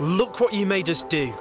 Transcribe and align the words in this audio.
Look 0.00 0.40
what 0.40 0.52
you 0.52 0.66
made 0.66 0.88
us 0.90 1.02
do. 1.02 1.32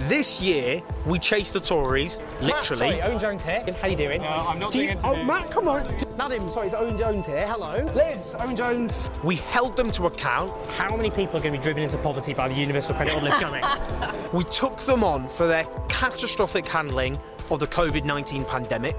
This 0.00 0.40
year, 0.42 0.82
we 1.06 1.18
chased 1.18 1.54
the 1.54 1.60
Tories, 1.60 2.18
literally. 2.40 2.50
Matt, 2.52 2.64
sorry, 2.64 3.02
Owen 3.02 3.18
Jones 3.18 3.42
here. 3.44 3.64
How 3.80 3.86
are 3.86 3.88
you 3.90 3.96
doing? 3.96 4.20
No, 4.20 4.28
I'm 4.28 4.58
not 4.58 4.72
Do 4.72 4.78
doing 4.78 4.88
you- 4.90 4.92
interview. 4.96 5.20
Oh, 5.22 5.24
Matt, 5.24 5.50
come 5.50 5.68
on. 5.68 5.96
Madam, 6.18 6.48
sorry, 6.48 6.66
it's 6.66 6.74
Owen 6.74 6.96
Jones 6.96 7.24
here. 7.26 7.46
Hello. 7.48 7.82
Liz, 7.94 8.36
Owen 8.38 8.56
Jones. 8.56 9.10
We 9.24 9.36
held 9.36 9.76
them 9.76 9.90
to 9.92 10.06
account. 10.06 10.52
How 10.72 10.94
many 10.96 11.10
people 11.10 11.36
are 11.36 11.40
going 11.40 11.52
to 11.52 11.58
be 11.58 11.62
driven 11.62 11.82
into 11.82 11.96
poverty 11.98 12.34
by 12.34 12.48
the 12.48 12.54
universal 12.54 12.94
credit 12.94 13.14
uplift 13.16 13.40
coming? 13.40 13.64
We 14.32 14.44
took 14.44 14.78
them 14.80 15.02
on 15.02 15.28
for 15.28 15.46
their 15.46 15.64
catastrophic 15.88 16.66
handling 16.68 17.18
of 17.50 17.60
the 17.60 17.66
COVID 17.66 18.04
19 18.04 18.44
pandemic. 18.44 18.96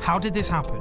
How 0.00 0.18
did 0.18 0.32
this 0.34 0.48
happen? 0.48 0.80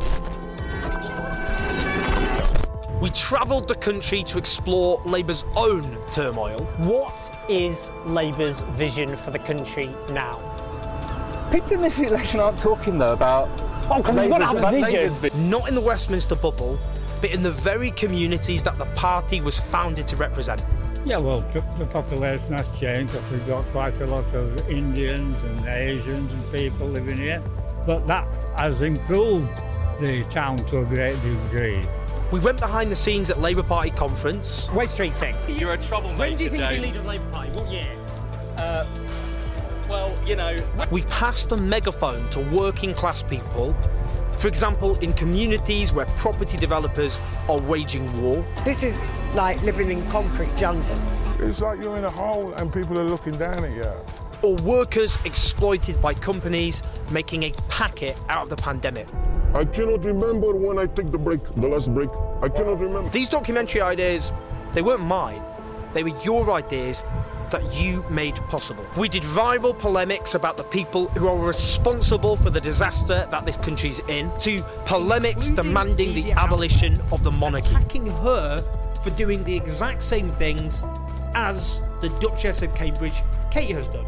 We 3.02 3.10
travelled 3.12 3.68
the 3.68 3.76
country 3.76 4.24
to 4.24 4.38
explore 4.38 5.02
Labour's 5.06 5.46
own 5.56 5.98
turmoil. 6.12 6.60
what 6.78 7.20
is 7.50 7.92
Labour's 8.06 8.62
vision 8.72 9.16
for 9.16 9.32
the 9.32 9.40
country 9.40 9.88
now? 10.12 10.40
People 11.52 11.74
in 11.74 11.82
this 11.82 12.00
election 12.00 12.40
aren't 12.40 12.58
talking 12.58 12.98
though 12.98 13.14
about. 13.14 13.50
Oh, 13.90 14.02
come 14.02 14.18
on, 14.18 14.24
you've 14.24 14.32
Labour's- 14.32 14.54
a 14.54 14.58
about 14.58 14.74
vision. 14.74 15.10
Vi- 15.10 15.50
Not 15.50 15.68
in 15.68 15.76
the 15.76 15.82
Westminster 15.82 16.36
bubble, 16.36 16.80
but 17.22 17.32
in 17.32 17.44
the 17.44 17.52
very 17.52 17.92
communities 17.92 18.64
that 18.64 18.78
the 18.78 18.86
party 18.96 19.42
was 19.42 19.60
founded 19.60 20.08
to 20.08 20.16
represent. 20.16 20.64
Yeah, 21.06 21.18
well, 21.20 21.42
the, 21.52 21.62
the 21.78 21.86
population 21.86 22.54
has 22.54 22.80
changed. 22.80 23.14
We've 23.32 23.46
got 23.46 23.64
quite 23.68 24.02
a 24.02 24.08
lot 24.08 24.26
of 24.34 24.68
Indians 24.70 25.44
and 25.44 25.66
Asians 25.68 26.32
and 26.32 26.52
people 26.52 26.88
living 26.88 27.20
here, 27.20 27.44
but 27.86 28.08
that 28.08 28.26
has 28.58 28.82
improved 28.82 29.52
the 30.00 30.24
town 30.30 30.58
to 30.58 30.80
a 30.80 30.86
great 30.86 31.22
degree. 31.22 31.86
We 32.36 32.42
went 32.42 32.60
behind 32.60 32.92
the 32.92 32.98
scenes 32.98 33.30
at 33.30 33.40
Labour 33.40 33.64
Party 33.64 33.92
conference. 33.92 34.70
Waste 34.72 34.98
treating. 34.98 35.34
You're 35.48 35.72
a 35.72 35.78
troublemaker, 35.78 36.20
When 36.20 36.36
do 36.36 36.44
you 36.44 36.50
think 36.50 36.60
you'll 36.64 36.70
be 36.70 36.76
leader 36.76 36.88
Jones. 36.88 36.98
of 36.98 37.04
the 37.04 37.08
Labour 37.08 37.30
Party? 37.30 37.52
What 37.52 37.72
year? 37.72 37.98
Uh, 38.58 38.86
well, 39.88 40.14
you 40.28 40.36
know, 40.36 40.58
We 40.92 41.04
passed 41.04 41.48
the 41.48 41.56
megaphone 41.56 42.30
to 42.32 42.42
working 42.42 42.94
class 42.94 43.24
people. 43.24 43.74
For 44.36 44.50
example, 44.50 45.00
in 45.00 45.14
communities 45.14 45.94
where 45.94 46.08
property 46.18 46.58
developers 46.58 47.20
are 47.48 47.58
waging 47.58 48.22
war. 48.22 48.44
This 48.66 48.84
is 48.84 49.02
like 49.34 49.62
living 49.62 49.90
in 49.90 50.06
concrete 50.12 50.54
jungle. 50.58 50.98
It's 51.40 51.62
like 51.62 51.82
you're 51.82 51.96
in 51.96 52.04
a 52.04 52.12
hole 52.12 52.54
and 52.56 52.74
people 52.74 53.00
are 53.00 53.06
looking 53.06 53.38
down 53.38 53.64
at 53.64 53.74
you. 53.74 53.90
or 54.42 54.58
workers 54.58 55.18
exploited 55.24 56.02
by 56.02 56.14
companies 56.14 56.84
making 57.12 57.44
a 57.44 57.52
packet 57.70 58.20
out 58.28 58.44
of 58.44 58.50
the 58.50 58.58
pandemic. 58.58 59.08
I 59.56 59.64
cannot 59.64 60.04
remember 60.04 60.54
when 60.54 60.78
I 60.78 60.86
took 60.86 61.14
the 61.14 61.18
break, 61.18 61.42
the 61.54 61.68
last 61.68 61.94
break. 61.94 62.10
I 62.42 62.50
cannot 62.50 62.78
remember. 62.78 63.08
These 63.10 63.30
documentary 63.30 63.80
ideas, 63.80 64.34
they 64.74 64.82
weren't 64.82 65.00
mine. 65.00 65.42
They 65.94 66.04
were 66.04 66.18
your 66.26 66.52
ideas 66.52 67.06
that 67.52 67.64
you 67.74 68.04
made 68.10 68.36
possible. 68.48 68.86
We 68.98 69.08
did 69.08 69.24
viral 69.24 69.78
polemics 69.78 70.36
about 70.36 70.58
the 70.58 70.64
people 70.64 71.08
who 71.08 71.30
are 71.30 71.38
responsible 71.38 72.36
for 72.36 72.50
the 72.50 72.60
disaster 72.60 73.26
that 73.32 73.46
this 73.46 73.56
country's 73.56 74.00
in, 74.10 74.30
to 74.40 74.62
polemics 74.84 75.48
demanding 75.48 76.14
the 76.14 76.34
abolition 76.34 76.98
of 77.14 77.24
the 77.24 77.32
monarchy. 77.32 77.70
Attacking 77.70 78.08
her 78.08 78.58
for 79.02 79.10
doing 79.12 79.42
the 79.46 79.56
exact 79.56 80.04
same 80.04 80.30
things 80.32 80.84
as 81.34 81.82
the 82.02 82.10
Duchess 82.20 82.62
of 82.62 82.76
Cambridge, 82.76 83.22
Kate, 83.52 83.70
has 83.70 83.88
done. 83.88 84.06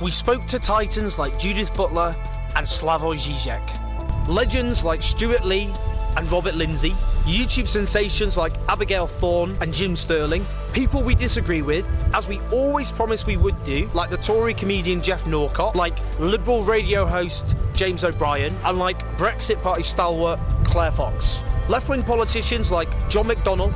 We 0.00 0.10
spoke 0.10 0.46
to 0.46 0.58
titans 0.58 1.18
like 1.18 1.38
Judith 1.38 1.74
Butler 1.74 2.14
and 2.56 2.66
Slavoj 2.66 3.18
Žižek, 3.18 3.81
legends 4.28 4.84
like 4.84 5.02
Stewart 5.02 5.44
Lee 5.44 5.72
and 6.16 6.30
Robert 6.30 6.54
Lindsay, 6.54 6.90
YouTube 7.24 7.68
sensations 7.68 8.36
like 8.36 8.52
Abigail 8.68 9.06
Thorn 9.06 9.56
and 9.60 9.72
Jim 9.72 9.96
Sterling, 9.96 10.44
people 10.72 11.02
we 11.02 11.14
disagree 11.14 11.62
with, 11.62 11.88
as 12.14 12.28
we 12.28 12.40
always 12.52 12.90
promised 12.90 13.26
we 13.26 13.36
would 13.36 13.60
do, 13.64 13.88
like 13.94 14.10
the 14.10 14.16
Tory 14.16 14.54
comedian 14.54 15.00
Geoff 15.02 15.26
Norcott, 15.26 15.76
like 15.76 15.94
Liberal 16.18 16.62
radio 16.62 17.06
host 17.06 17.56
James 17.74 18.04
O'Brien, 18.04 18.54
and 18.64 18.78
like 18.78 19.00
Brexit 19.16 19.62
Party 19.62 19.82
stalwart 19.82 20.40
Claire 20.64 20.92
Fox. 20.92 21.42
Left 21.68 21.88
wing 21.88 22.02
politicians 22.02 22.70
like 22.70 22.88
John 23.08 23.26
McDonnell, 23.26 23.72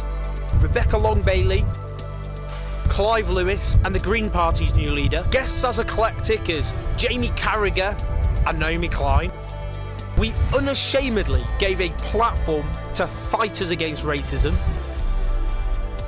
Rebecca 0.63 0.99
Long 0.99 1.23
Bailey, 1.23 1.65
Clive 2.89 3.31
Lewis 3.31 3.77
and 3.85 3.95
the 3.95 3.99
Green 3.99 4.31
Party's 4.31 4.75
new 4.75 4.91
leader, 4.91 5.25
guests 5.31 5.65
as 5.65 5.79
eclectic 5.79 6.49
as 6.51 6.73
Jamie 6.97 7.29
Carragher 7.31 7.97
and 8.47 8.59
Naomi 8.59 8.89
Klein. 8.89 9.31
We 10.19 10.33
unashamedly 10.55 11.45
gave 11.59 11.81
a 11.81 11.91
platform 11.91 12.67
to 12.95 13.07
fighters 13.07 13.69
against 13.69 14.03
racism, 14.03 14.57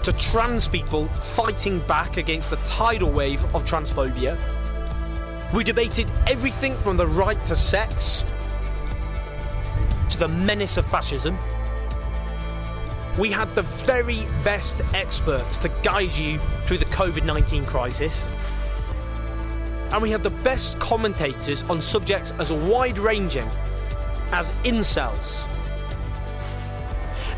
to 0.03 0.13
trans 0.13 0.67
people 0.67 1.09
fighting 1.21 1.81
back 1.81 2.17
against 2.17 2.49
the 2.49 2.57
tidal 2.59 3.11
wave 3.11 3.45
of 3.55 3.67
transphobia. 3.67 4.39
We 5.53 5.63
debated 5.63 6.11
everything 6.27 6.75
from 6.77 6.97
the 6.97 7.07
right 7.07 7.45
to 7.47 7.55
sex 7.55 8.25
to 10.09 10.19
the 10.19 10.29
menace 10.29 10.79
of 10.79 10.87
fascism. 10.87 11.37
We 13.19 13.31
had 13.31 13.55
the 13.55 13.63
very 13.63 14.25
best 14.43 14.81
experts 14.95 15.59
to 15.59 15.69
guide 15.83 16.15
you 16.15 16.39
through 16.65 16.79
the 16.79 16.87
COVID 16.87 17.27
19 17.27 17.67
crisis. 17.67 18.31
And 19.93 20.01
we 20.01 20.11
had 20.11 20.23
the 20.23 20.31
best 20.31 20.79
commentators 20.79 21.63
on 21.65 21.83
subjects 21.83 22.33
as 22.39 22.51
wide 22.53 22.97
ranging 22.97 23.51
as 24.33 24.53
incels, 24.65 25.47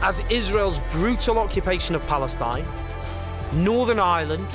as 0.03 0.23
Israel's 0.31 0.79
brutal 0.91 1.39
occupation 1.39 1.95
of 1.95 2.07
Palestine, 2.07 2.67
Northern 3.53 3.99
Ireland, 3.99 4.47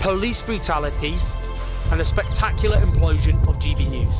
police 0.00 0.42
brutality, 0.42 1.14
and 1.90 1.98
the 2.00 2.04
spectacular 2.04 2.76
implosion 2.78 3.36
of 3.48 3.58
GB 3.58 3.90
News. 3.90 4.14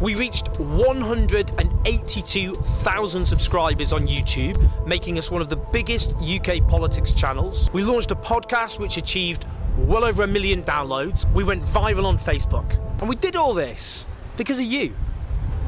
We 0.00 0.16
reached 0.16 0.58
182,000 0.58 3.26
subscribers 3.26 3.92
on 3.92 4.08
YouTube, 4.08 4.86
making 4.86 5.18
us 5.18 5.30
one 5.30 5.40
of 5.40 5.48
the 5.48 5.54
biggest 5.56 6.16
UK 6.16 6.66
politics 6.66 7.12
channels. 7.12 7.70
We 7.72 7.84
launched 7.84 8.10
a 8.10 8.16
podcast 8.16 8.80
which 8.80 8.96
achieved 8.96 9.46
well 9.78 10.04
over 10.04 10.24
a 10.24 10.26
million 10.26 10.64
downloads. 10.64 11.32
We 11.32 11.44
went 11.44 11.62
viral 11.62 12.06
on 12.06 12.18
Facebook. 12.18 12.80
And 13.00 13.08
we 13.08 13.14
did 13.16 13.36
all 13.36 13.54
this 13.54 14.04
because 14.36 14.58
of 14.58 14.64
you. 14.64 14.92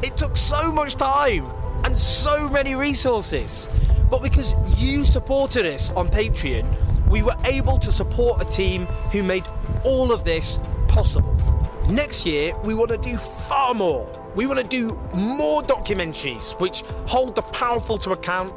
It 0.02 0.16
took 0.16 0.36
so 0.36 0.70
much 0.70 0.96
time 0.96 1.50
and 1.84 1.98
so 1.98 2.48
many 2.48 2.74
resources. 2.74 3.68
But 4.10 4.22
because 4.22 4.54
you 4.80 5.04
supported 5.04 5.66
us 5.66 5.90
on 5.90 6.08
Patreon, 6.08 7.08
we 7.08 7.22
were 7.22 7.36
able 7.44 7.78
to 7.78 7.90
support 7.90 8.40
a 8.40 8.44
team 8.44 8.86
who 9.10 9.22
made 9.22 9.44
all 9.84 10.12
of 10.12 10.22
this 10.22 10.58
possible. 10.86 11.34
Next 11.88 12.26
year, 12.26 12.54
we 12.64 12.74
want 12.74 12.90
to 12.90 12.98
do 12.98 13.16
far 13.16 13.72
more. 13.72 14.06
We 14.34 14.46
want 14.46 14.60
to 14.60 14.66
do 14.66 15.00
more 15.14 15.62
documentaries 15.62 16.58
which 16.60 16.82
hold 17.06 17.34
the 17.34 17.42
powerful 17.42 17.96
to 17.98 18.10
account, 18.10 18.52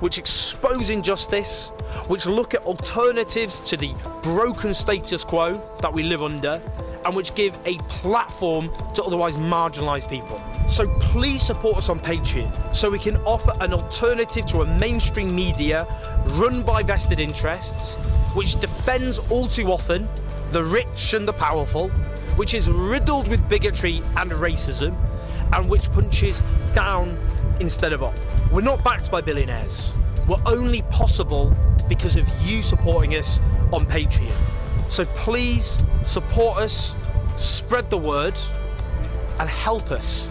which 0.00 0.18
expose 0.18 0.90
injustice, 0.90 1.70
which 2.06 2.26
look 2.26 2.54
at 2.54 2.64
alternatives 2.64 3.60
to 3.70 3.76
the 3.76 3.92
broken 4.22 4.72
status 4.72 5.24
quo 5.24 5.60
that 5.80 5.92
we 5.92 6.04
live 6.04 6.22
under, 6.22 6.62
and 7.04 7.16
which 7.16 7.34
give 7.34 7.58
a 7.64 7.78
platform 7.88 8.70
to 8.94 9.02
otherwise 9.02 9.36
marginalised 9.36 10.08
people. 10.08 10.40
So 10.68 10.88
please 10.98 11.42
support 11.42 11.76
us 11.76 11.88
on 11.88 12.00
Patreon 12.00 12.74
so 12.74 12.90
we 12.90 12.98
can 12.98 13.16
offer 13.18 13.52
an 13.60 13.72
alternative 13.72 14.46
to 14.46 14.62
a 14.62 14.78
mainstream 14.78 15.34
media 15.34 15.86
run 16.30 16.62
by 16.62 16.82
vested 16.82 17.20
interests, 17.20 17.94
which 18.34 18.58
defends 18.58 19.18
all 19.30 19.46
too 19.46 19.70
often 19.70 20.08
the 20.52 20.62
rich 20.62 21.14
and 21.14 21.26
the 21.26 21.32
powerful, 21.32 21.88
which 22.36 22.52
is 22.52 22.68
riddled 22.68 23.28
with 23.28 23.48
bigotry 23.48 24.02
and 24.16 24.32
racism, 24.32 24.96
and 25.52 25.68
which 25.68 25.90
punches 25.92 26.42
down 26.74 27.16
instead 27.60 27.92
of 27.92 28.02
up. 28.02 28.18
We're 28.52 28.60
not 28.60 28.82
backed 28.82 29.10
by 29.10 29.20
billionaires. 29.20 29.94
We're 30.28 30.42
only 30.46 30.82
possible 30.82 31.56
because 31.88 32.16
of 32.16 32.28
you 32.42 32.62
supporting 32.62 33.14
us 33.14 33.38
on 33.72 33.86
Patreon. 33.86 34.34
So 34.88 35.04
please 35.06 35.78
support 36.04 36.58
us, 36.58 36.96
spread 37.36 37.88
the 37.88 37.98
word, 37.98 38.34
and 39.38 39.48
help 39.48 39.90
us 39.90 40.28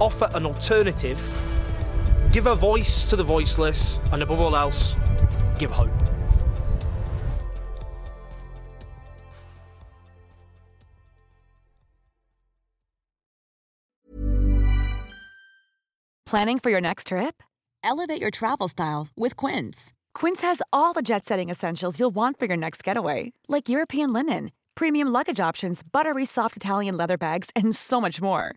offer 0.00 0.28
an 0.34 0.46
alternative, 0.46 1.20
give 2.32 2.46
a 2.46 2.54
voice 2.54 3.06
to 3.06 3.16
the 3.16 3.24
voiceless, 3.24 4.00
and 4.12 4.22
above 4.22 4.40
all 4.40 4.56
else, 4.56 4.96
give 5.58 5.70
hope. 5.70 5.90
Planning 16.26 16.58
for 16.58 16.68
your 16.68 16.82
next 16.82 17.06
trip? 17.06 17.42
Elevate 17.82 18.20
your 18.20 18.30
travel 18.30 18.68
style 18.68 19.08
with 19.16 19.34
Quince. 19.34 19.94
Quince 20.12 20.42
has 20.42 20.60
all 20.74 20.92
the 20.92 21.00
jet 21.00 21.24
setting 21.24 21.48
essentials 21.48 21.98
you'll 21.98 22.10
want 22.14 22.38
for 22.38 22.44
your 22.44 22.56
next 22.56 22.84
getaway, 22.84 23.32
like 23.48 23.70
European 23.70 24.12
linen, 24.12 24.50
premium 24.74 25.08
luggage 25.08 25.40
options, 25.40 25.80
buttery 25.82 26.26
soft 26.26 26.54
Italian 26.54 26.98
leather 26.98 27.16
bags, 27.16 27.48
and 27.56 27.74
so 27.74 27.98
much 27.98 28.20
more 28.20 28.56